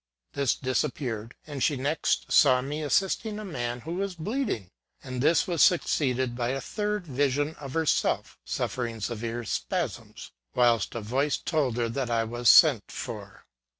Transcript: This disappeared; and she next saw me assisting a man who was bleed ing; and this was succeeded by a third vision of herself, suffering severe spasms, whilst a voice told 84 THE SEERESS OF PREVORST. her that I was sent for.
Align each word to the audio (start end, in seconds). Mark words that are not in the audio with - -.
This 0.33 0.55
disappeared; 0.55 1.35
and 1.45 1.61
she 1.61 1.75
next 1.77 2.31
saw 2.31 2.59
me 2.63 2.81
assisting 2.81 3.37
a 3.37 3.45
man 3.45 3.81
who 3.81 3.93
was 3.93 4.15
bleed 4.15 4.49
ing; 4.49 4.71
and 5.03 5.21
this 5.21 5.45
was 5.45 5.61
succeeded 5.61 6.35
by 6.35 6.49
a 6.49 6.59
third 6.59 7.05
vision 7.05 7.53
of 7.59 7.75
herself, 7.75 8.39
suffering 8.43 8.99
severe 8.99 9.43
spasms, 9.45 10.31
whilst 10.55 10.95
a 10.95 11.01
voice 11.01 11.37
told 11.37 11.75
84 11.75 11.83
THE 11.83 11.83
SEERESS 11.83 11.87
OF 11.87 11.93
PREVORST. 11.93 11.97
her 11.99 12.05
that 12.15 12.19
I 12.19 12.23
was 12.23 12.49
sent 12.49 12.91
for. 12.91 13.45